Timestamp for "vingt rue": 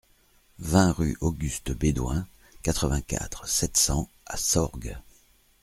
0.57-1.15